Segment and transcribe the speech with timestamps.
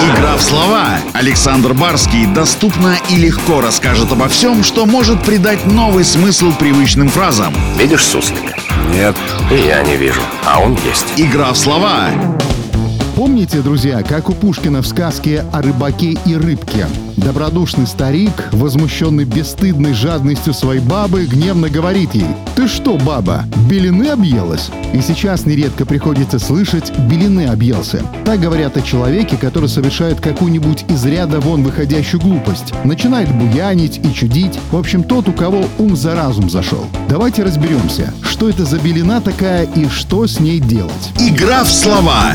[0.00, 0.98] Игра в слова.
[1.12, 7.54] Александр Барский доступно и легко расскажет обо всем, что может придать новый смысл привычным фразам.
[7.76, 8.54] Видишь суслика?
[8.90, 9.16] Нет.
[9.50, 10.20] И я не вижу.
[10.46, 11.06] А он есть.
[11.16, 12.10] Игра в слова.
[13.16, 16.86] Помните, друзья, как у Пушкина в сказке о рыбаке и рыбке?
[17.16, 24.70] Добродушный старик, возмущенный бесстыдной жадностью своей бабы, гневно говорит ей «Ты что, баба, белины объелась?»
[24.92, 28.02] И сейчас нередко приходится слышать «белины объелся».
[28.24, 32.74] Так говорят о человеке, который совершает какую-нибудь из ряда вон выходящую глупость.
[32.82, 34.58] Начинает буянить и чудить.
[34.72, 36.84] В общем, тот, у кого ум за разум зашел.
[37.08, 41.12] Давайте разберемся, что это за белина такая и что с ней делать.
[41.20, 42.34] Игра в слова.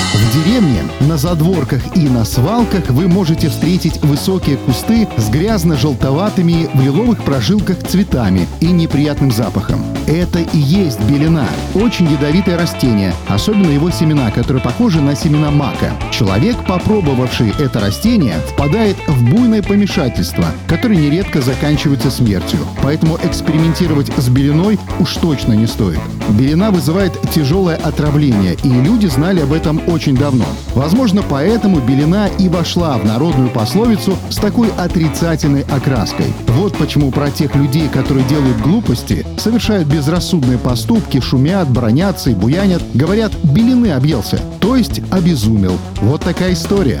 [0.00, 6.80] В деревне, на задворках и на свалках вы можете встретить высокие кусты с грязно-желтоватыми в
[6.80, 9.84] лиловых прожилках цветами и неприятным запахом.
[10.06, 11.46] Это и есть белина.
[11.74, 15.92] Очень ядовитое растение, особенно его семена, которые похожи на семена мака.
[16.10, 22.60] Человек, попробовавший это растение, впадает в буйное помешательство, которое нередко заканчивается смертью.
[22.82, 26.00] Поэтому экспериментировать с белиной уж точно не стоит.
[26.30, 30.44] Белина вызывает тяжелое отравление, и люди знали об этом очень давно.
[30.74, 36.32] Возможно, поэтому белина и вошла в народную пословицу с такой отрицательной окраской.
[36.48, 42.82] Вот почему про тех людей, которые делают глупости, совершают безрассудные поступки, шумят, бронятся и буянят,
[42.94, 45.78] говорят «белины объелся», то есть обезумел.
[46.00, 47.00] Вот такая история.